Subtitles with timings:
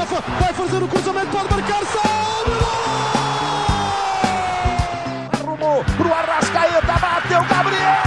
[0.00, 2.50] Rafa, vai fazer o cruzamento, pode marcar, salve!
[5.38, 8.00] Arrumou pro Arrascaeta, bateu Gabriel!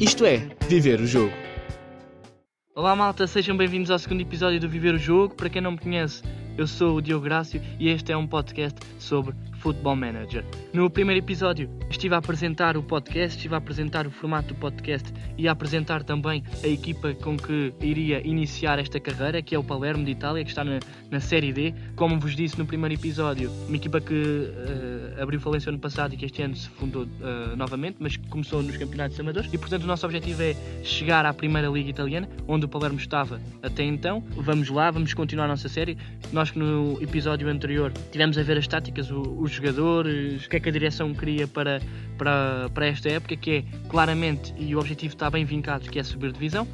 [0.00, 1.34] Isto é, viver o jogo.
[2.74, 5.34] Olá malta, sejam bem-vindos ao segundo episódio do Viver o Jogo.
[5.34, 6.22] Para quem não me conhece,
[6.58, 10.44] eu sou o Diogo Grácio e este é um podcast sobre Football Manager.
[10.72, 15.12] No primeiro episódio estive a apresentar o podcast, estive a apresentar o formato do podcast
[15.36, 19.64] e a apresentar também a equipa com que iria iniciar esta carreira, que é o
[19.64, 20.78] Palermo de Itália, que está na,
[21.10, 21.74] na Série D.
[21.96, 24.14] Como vos disse no primeiro episódio, uma equipa que
[25.14, 28.26] eh, abriu falência ano passado e que este ano se fundou eh, novamente, mas que
[28.28, 32.28] começou nos campeonatos amadores e portanto o nosso objetivo é chegar à primeira liga italiana,
[32.46, 34.22] onde o Palermo estava até então.
[34.36, 35.96] Vamos lá, vamos continuar a nossa série.
[36.32, 40.60] Nós no episódio anterior tivemos a ver as táticas, o- os jogadores, o que é
[40.60, 41.80] que a direção queria para,
[42.16, 46.02] para, para esta época, que é claramente, e o objetivo está bem vincado, que é
[46.02, 46.66] subir divisão.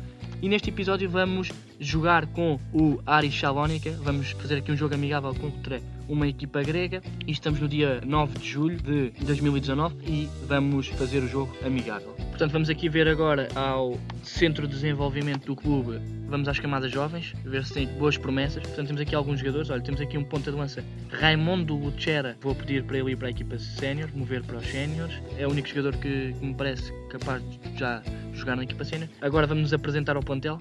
[0.43, 5.35] E neste episódio vamos jogar com o Aris Salónica, vamos fazer aqui um jogo amigável
[5.35, 10.89] contra uma equipa grega e estamos no dia 9 de julho de 2019 e vamos
[10.89, 12.15] fazer o jogo amigável.
[12.31, 17.33] Portanto, vamos aqui ver agora ao Centro de Desenvolvimento do clube, vamos às camadas jovens,
[17.45, 18.63] ver se tem boas promessas.
[18.63, 22.55] Portanto, temos aqui alguns jogadores, olha, temos aqui um ponta de lança, Raimundo Lucera, vou
[22.55, 25.69] pedir para ele ir para a equipa sénior, mover para os séniores, é o único
[25.69, 29.09] jogador que, que me parece capaz de já jogar na equipa sénior.
[29.21, 30.59] Agora vamos nos apresentar ao plantel,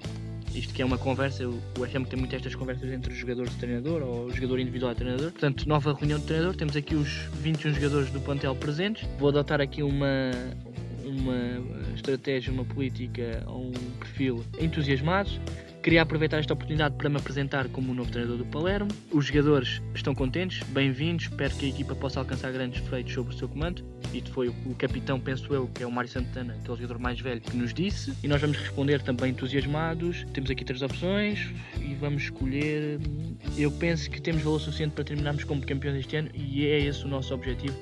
[0.54, 3.52] isto que é uma conversa, o o FM tem muito estas conversas entre os jogadores
[3.52, 5.30] e treinador, ou o jogador individual e treinador.
[5.32, 7.08] Portanto, nova reunião de treinador, temos aqui os
[7.40, 9.06] 21 jogadores do plantel presentes.
[9.18, 10.30] Vou adotar aqui uma,
[11.04, 15.38] uma estratégia, uma política, ou um perfil entusiasmados.
[15.84, 18.90] Queria aproveitar esta oportunidade para me apresentar como o novo treinador do Palermo.
[19.12, 23.36] Os jogadores estão contentes, bem-vindos, espero que a equipa possa alcançar grandes feitos sobre o
[23.36, 23.84] seu comando.
[24.14, 27.20] Isto foi o, o capitão, penso eu, que é o Mário Santana, aquele jogador mais
[27.20, 28.14] velho, que nos disse.
[28.22, 30.24] E nós vamos responder também entusiasmados.
[30.32, 32.98] Temos aqui três opções e vamos escolher.
[33.54, 37.04] Eu penso que temos valor suficiente para terminarmos como campeões este ano e é esse
[37.04, 37.76] o nosso objetivo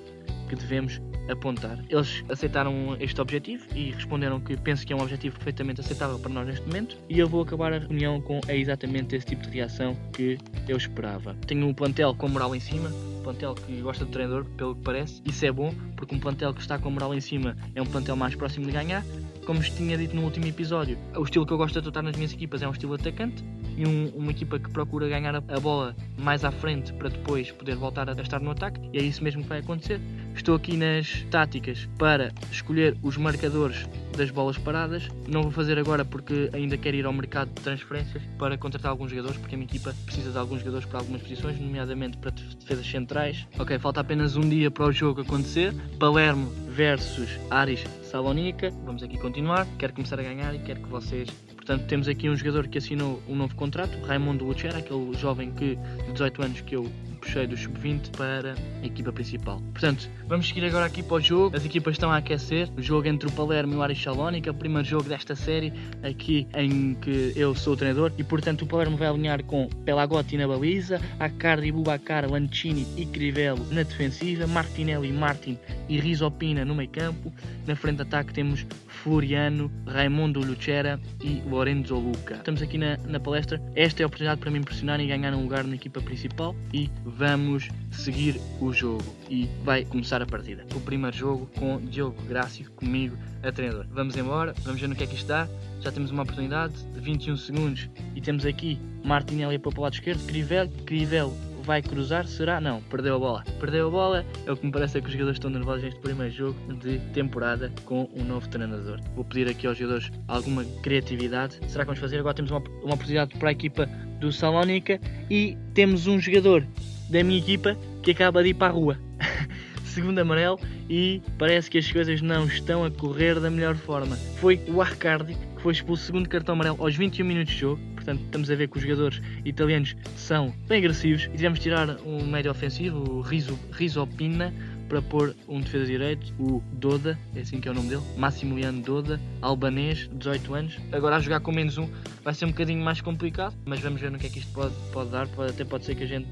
[0.53, 1.79] que devemos apontar.
[1.89, 6.31] Eles aceitaram este objetivo e responderam que penso que é um objetivo perfeitamente aceitável para
[6.31, 9.49] nós neste momento e eu vou acabar a reunião com é exatamente esse tipo de
[9.51, 10.37] reação que
[10.69, 11.35] eu esperava.
[11.47, 14.83] Tenho um plantel com moral em cima, um plantel que gosta do treinador, pelo que
[14.83, 15.23] parece.
[15.25, 18.17] Isso é bom, porque um plantel que está com moral em cima é um plantel
[18.17, 19.03] mais próximo de ganhar.
[19.47, 22.33] Como tinha dito no último episódio, o estilo que eu gosto de adotar nas minhas
[22.33, 23.43] equipas é um estilo atacante
[23.77, 27.75] e um- uma equipa que procura ganhar a bola mais à frente para depois poder
[27.75, 30.01] voltar a estar no ataque e é isso mesmo que vai acontecer.
[30.35, 35.09] Estou aqui nas táticas para escolher os marcadores das bolas paradas.
[35.29, 39.11] Não vou fazer agora porque ainda quero ir ao mercado de transferências para contratar alguns
[39.11, 42.55] jogadores, porque a minha equipa precisa de alguns jogadores para algumas posições, nomeadamente para def-
[42.57, 43.47] defesas centrais.
[43.59, 45.73] Ok, falta apenas um dia para o jogo acontecer.
[45.99, 48.71] Palermo versus Aris Salónica.
[48.85, 49.67] Vamos aqui continuar.
[49.79, 51.29] Quero começar a ganhar e quero que vocês
[51.65, 55.77] Portanto, temos aqui um jogador que assinou um novo contrato, Raimundo Lucera, aquele jovem que,
[56.07, 56.91] de 18 anos que eu
[57.21, 59.61] puxei do sub-20 para a equipa principal.
[59.73, 61.57] Portanto, vamos seguir agora aqui para o jogo.
[61.57, 62.69] As equipas estão a aquecer.
[62.77, 65.73] O jogo entre o Palermo e o Aris Salónica, o primeiro jogo desta série,
[66.03, 68.13] aqui em que eu sou o treinador.
[68.19, 73.65] E portanto, o Palermo vai alinhar com Pelagotti na baliza, Accardi, Bubacar, Lancini e Crivello
[73.71, 75.57] na defensiva, Martinelli, Martin
[75.89, 77.33] e Rizopina no meio campo.
[77.67, 82.37] Na frente de ataque temos Floriano, Raimundo Lucera e Lorenzo Luca.
[82.37, 83.63] Estamos aqui na, na palestra.
[83.77, 86.91] Esta é a oportunidade para me impressionar e ganhar um lugar na equipa principal e
[87.05, 89.05] vamos seguir o jogo.
[89.29, 90.65] E vai começar a partida.
[90.75, 93.87] O primeiro jogo com Diogo Grácio comigo a treinador.
[93.91, 95.47] Vamos embora, vamos ver no que é que isto dá.
[95.81, 100.25] Já temos uma oportunidade de 21 segundos e temos aqui Martinelli para o lado esquerdo,
[100.27, 102.61] Crivello, Crivello vai cruzar, será?
[102.61, 103.45] Não, perdeu a bola.
[103.59, 106.01] Perdeu a bola, é o que me parece é que os jogadores estão nervosos neste
[106.01, 109.01] primeiro jogo de temporada com um novo treinador.
[109.15, 111.59] Vou pedir aqui aos jogadores alguma criatividade.
[111.69, 112.19] Será que vamos fazer?
[112.19, 113.87] Agora temos uma, uma oportunidade para a equipa
[114.21, 115.01] do Salónica
[115.31, 116.67] e temos um jogador
[117.09, 118.99] da minha equipa que acaba de ir para a rua.
[119.85, 120.59] Segundo amarelo
[120.89, 124.17] e parece que as coisas não estão a correr da melhor forma.
[124.41, 127.92] Foi o Arcardi que foi expulso segundo cartão amarelo aos 21 minutos de jogo.
[128.05, 132.27] Portanto, estamos a ver que os jogadores italianos são bem agressivos e tivemos tirar um
[132.27, 134.53] médio ofensivo, o Riso, Rizopina,
[134.93, 138.83] para pôr um defesa direito, o Doda, é assim que é o nome dele, Massimiliano
[138.83, 140.79] Doda, albanês, 18 anos.
[140.93, 141.89] Agora a jogar com menos um
[142.23, 144.75] vai ser um bocadinho mais complicado, mas vamos ver no que é que isto pode,
[144.93, 145.27] pode dar.
[145.29, 146.29] Pode, até pode ser que a gente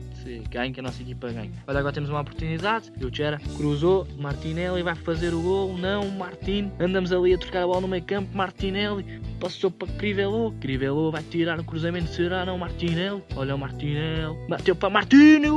[0.51, 1.51] ganhe, que a nossa equipa ganhe.
[1.67, 2.93] Olha, agora temos uma oportunidade.
[3.03, 5.79] O Chera cruzou, Martinelli vai fazer o gol.
[5.79, 6.71] Não, Martin.
[6.79, 8.37] Andamos ali a trocar a bola no meio campo.
[8.37, 10.53] Martinelli passou para Crivellou.
[10.61, 12.11] Crivellou vai tirar o cruzamento.
[12.11, 13.23] Será não, Martinelli?
[13.35, 14.37] Olha o Martinelli.
[14.51, 15.49] Bateu para Martinelli.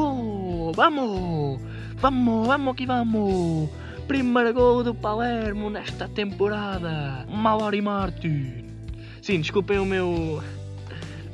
[0.74, 1.73] Vamos!
[2.04, 3.70] Vamos, vamos que vamos!
[4.10, 7.26] Primeiro gol do Palermo nesta temporada.
[7.30, 8.66] Malori Martin.
[9.22, 10.44] Sim, desculpem o meu.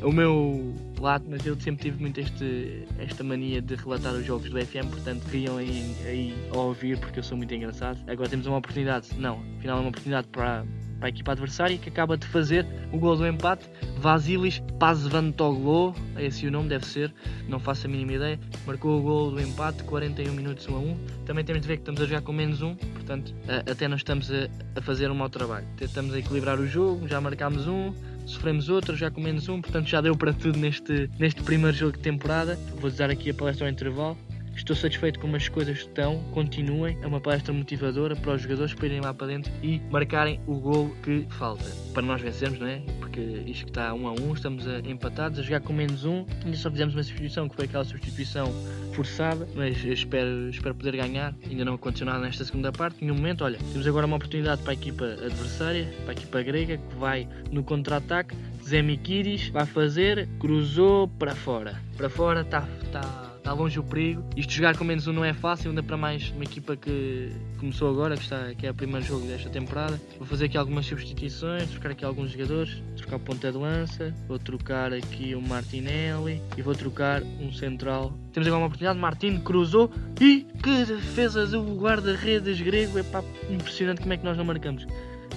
[0.04, 4.60] O meu mas eu sempre tive muito este, esta mania de relatar os jogos do
[4.60, 7.98] FM, portanto riam aí, aí ouvir porque eu sou muito engraçado.
[8.08, 10.66] Agora temos uma oportunidade, não, afinal é uma oportunidade para,
[11.00, 13.66] para a equipa adversária que acaba de fazer o gol do empate.
[14.00, 17.14] Vasilis Pazvantoglu, é esse o nome, deve ser,
[17.48, 18.40] não faço a mínima ideia.
[18.66, 20.98] Marcou o gol do empate, 41 minutos 1 a 1.
[21.26, 23.34] Também temos de ver que estamos a jogar com menos 1, portanto,
[23.70, 25.66] até não estamos a, a fazer um mau trabalho.
[25.80, 27.94] Estamos a equilibrar o jogo, já marcámos um,
[28.30, 31.98] sofremos outro, já com menos um, portanto já deu para tudo neste, neste primeiro jogo
[31.98, 32.58] de temporada.
[32.80, 34.18] Vou dar aqui a palestra ao intervalo.
[34.60, 36.98] Estou satisfeito como as coisas estão, continuem.
[37.02, 40.56] É uma palestra motivadora para os jogadores para irem lá para dentro e marcarem o
[40.56, 41.64] gol que falta.
[41.94, 42.82] Para nós vencermos, não é?
[43.00, 45.72] Porque isto que está 1 um a 1, um, estamos a, empatados, a jogar com
[45.72, 46.26] menos um.
[46.44, 48.52] Ainda só fizemos uma substituição que foi aquela substituição
[48.94, 51.34] forçada, mas espero, espero poder ganhar.
[51.50, 52.98] Ainda não aconteceu nada nesta segunda parte.
[53.02, 56.78] Nenhum momento, olha, temos agora uma oportunidade para a equipa adversária, para a equipa grega,
[56.78, 58.36] que vai no contra-ataque.
[58.62, 61.82] Zé Mikiris vai fazer, cruzou para fora.
[61.96, 62.68] Para fora está.
[62.92, 64.24] Tá está longe o perigo.
[64.38, 67.90] Isto jogar com menos um não é fácil, ainda para mais uma equipa que começou
[67.90, 70.00] agora, que, está, que é o primeiro jogo desta temporada.
[70.20, 74.38] Vou fazer aqui algumas substituições, trocar aqui alguns jogadores, trocar o ponta de lança, vou
[74.38, 78.14] trocar aqui o Martinelli e vou trocar um central.
[78.32, 79.92] Temos agora uma oportunidade, Martin cruzou
[80.22, 84.86] e que defesa do guarda-redes grego, é pá, impressionante como é que nós não marcamos.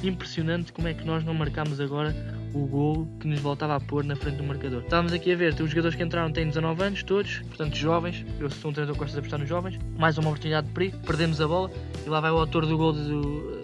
[0.02, 2.14] Impressionante como é que nós não marcamos agora
[2.54, 4.82] o gol que nos voltava a pôr na frente do marcador.
[4.82, 8.24] Estávamos aqui a ver, os jogadores que entraram têm 19 anos, todos, portanto jovens.
[8.38, 9.78] Eu sou um treinador que gosta de apostar nos jovens.
[9.98, 11.70] Mais uma oportunidade de perigo, perdemos a bola
[12.04, 13.62] e lá vai o autor do gol do,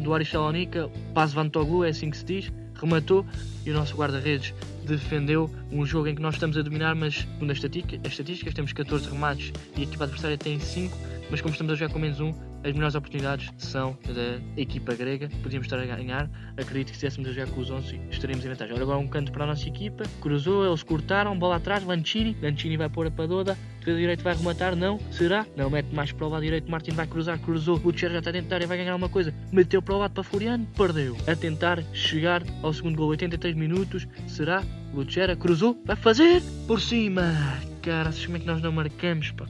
[0.00, 3.24] do Aris Salonica, Paz Vantoglu, é assim que se diz, rematou
[3.64, 4.52] e o nosso guarda-redes
[4.84, 9.08] defendeu um jogo em que nós estamos a dominar, mas segundo as estatísticas, temos 14
[9.08, 10.96] remates e a equipa adversária tem 5,
[11.34, 12.32] mas como estamos a jogar com menos um,
[12.62, 15.28] as melhores oportunidades são da equipa grega.
[15.42, 16.30] Podíamos estar a ganhar.
[16.56, 18.76] Acredito que se estivéssemos a jogar com os 11 estaríamos em vantagem.
[18.80, 20.04] Agora um canto para a nossa equipa.
[20.20, 22.36] Cruzou, eles cortaram, bola atrás, Lancini.
[22.40, 23.58] Lancini vai pôr a padoda.
[23.80, 25.00] Defesa direito vai rematar, não?
[25.10, 25.44] Será?
[25.56, 26.70] Não, mete mais para o lado direito.
[26.70, 27.80] Martin vai cruzar, cruzou.
[27.80, 29.34] Gutierrez já está dentro da área, vai ganhar alguma coisa.
[29.50, 31.16] Meteu para o lado para Floriano, perdeu.
[31.26, 33.08] A tentar chegar ao segundo gol.
[33.08, 34.06] 83 minutos.
[34.28, 34.62] Será?
[34.92, 37.34] Gutierrez cruzou, vai fazer por cima.
[37.82, 39.32] Cara, como é que nós não marcamos?
[39.32, 39.46] Pá?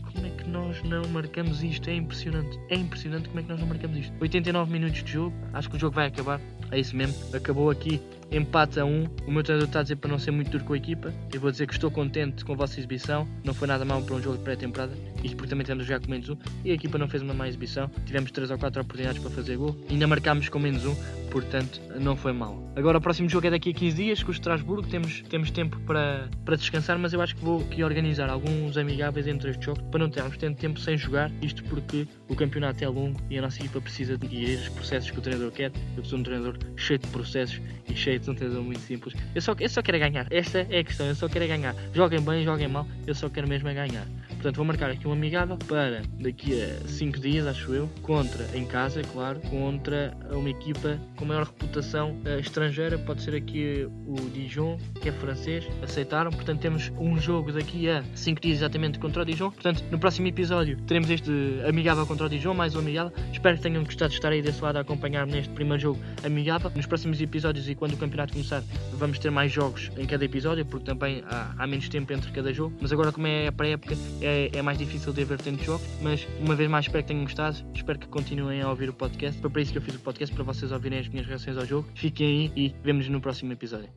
[0.54, 1.90] Nós não marcamos isto?
[1.90, 2.60] É impressionante.
[2.70, 4.14] É impressionante como é que nós não marcamos isto.
[4.20, 5.34] 89 minutos de jogo.
[5.52, 6.40] Acho que o jogo vai acabar.
[6.70, 7.16] É isso mesmo.
[7.34, 8.88] Acabou aqui empate a 1.
[8.88, 9.04] Um.
[9.26, 11.12] O meu treinador está a dizer para não ser muito duro com a equipa.
[11.32, 13.26] Eu vou dizer que estou contente com a vossa exibição.
[13.42, 14.92] Não foi nada mal para um jogo de pré-temporada.
[15.24, 16.32] Isto porque também tivemos a jogar com menos 1.
[16.32, 16.36] Um.
[16.64, 17.90] E a equipa não fez uma má exibição.
[18.04, 19.76] Tivemos 3 ou 4 oportunidades para fazer gol.
[19.90, 20.90] Ainda marcámos com menos 1.
[20.90, 20.96] Um,
[21.30, 22.62] portanto, não foi mal.
[22.76, 24.86] Agora o próximo jogo é daqui a 15 dias com o Estrasburgo.
[24.86, 29.26] Temos, temos tempo para, para descansar, mas eu acho que vou aqui organizar alguns amigáveis
[29.26, 31.30] entre estes jogos para não termos tanto tempo sem jogar.
[31.42, 35.10] Isto porque o campeonato é longo e a nossa equipa precisa de seguir os processos
[35.10, 35.72] que o treinador quer.
[35.96, 39.14] Eu sou um treinador cheio de processos e cheio de um treinador muito simples.
[39.34, 40.26] Eu só, eu só quero ganhar.
[40.30, 41.06] Esta é a questão.
[41.06, 41.74] Eu só quero ganhar.
[41.92, 42.86] Joguem bem, joguem mal.
[43.06, 44.06] Eu só quero mesmo é ganhar.
[44.44, 48.66] Portanto, vou marcar aqui um amigável para daqui a 5 dias, acho eu, contra, em
[48.66, 52.98] casa, é claro, contra uma equipa com maior reputação uh, estrangeira.
[52.98, 55.66] Pode ser aqui o Dijon, que é francês.
[55.82, 56.30] Aceitaram.
[56.30, 59.50] Portanto, temos um jogo daqui a 5 dias exatamente contra o Dijon.
[59.50, 61.32] Portanto, no próximo episódio teremos este
[61.66, 63.14] amigável contra o Dijon, mais um amigável.
[63.32, 66.70] Espero que tenham gostado de estar aí desse lado a acompanhar-me neste primeiro jogo amigável.
[66.76, 70.66] Nos próximos episódios e quando o campeonato começar, vamos ter mais jogos em cada episódio,
[70.66, 72.76] porque também há, há menos tempo entre cada jogo.
[72.78, 75.86] Mas agora, como é a época, é, é mais difícil de haver tantos jogos.
[76.00, 77.56] Mas uma vez mais, espero que tenham gostado.
[77.74, 79.40] Espero que continuem a ouvir o podcast.
[79.40, 81.66] Foi para isso que eu fiz o podcast, para vocês ouvirem as minhas reações ao
[81.66, 81.88] jogo.
[81.94, 83.88] Fiquem aí e vemos no próximo episódio.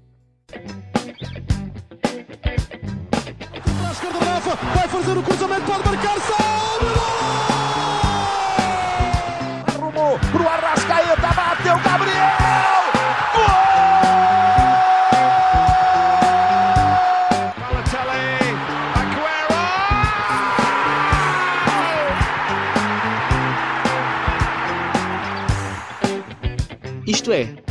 [4.73, 6.19] Vai fazer o cruzamento, pode marcar.
[6.19, 7.26] Salve!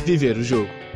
[0.07, 0.86] Viver o jogo.